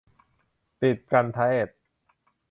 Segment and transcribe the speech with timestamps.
[0.81, 1.75] ติดกัณฑ์เทศน์